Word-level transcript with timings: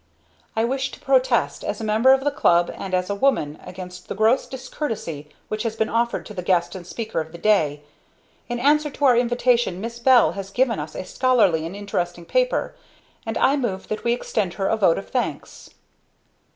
"I 0.55 0.63
wish 0.65 0.89
to 0.93 0.99
protest, 0.99 1.63
as 1.63 1.79
a 1.79 1.83
member 1.83 2.11
of 2.11 2.23
the 2.23 2.31
Club, 2.31 2.71
and 2.73 2.95
as 2.95 3.07
a 3.07 3.13
woman, 3.13 3.59
against 3.63 4.07
the 4.07 4.15
gross 4.15 4.47
discourtesy 4.47 5.29
which 5.47 5.61
has 5.61 5.75
been 5.75 5.89
offered 5.89 6.25
to 6.25 6.33
the 6.33 6.41
guest 6.41 6.73
and 6.73 6.87
speaker 6.87 7.19
of 7.21 7.31
the 7.31 7.37
day. 7.37 7.83
In 8.49 8.59
answer 8.59 8.89
to 8.89 9.05
our 9.05 9.15
invitation 9.15 9.79
Miss 9.79 9.99
Bell 9.99 10.31
has 10.31 10.49
given 10.49 10.79
us 10.79 10.95
a 10.95 11.05
scholarly 11.05 11.67
and 11.67 11.75
interesting 11.75 12.25
paper, 12.25 12.73
and 13.27 13.37
I 13.37 13.55
move 13.57 13.89
that 13.89 14.03
we 14.03 14.11
extend 14.13 14.55
her 14.55 14.65
a 14.65 14.75
vote 14.75 14.97
of 14.97 15.09
thanks." 15.09 15.69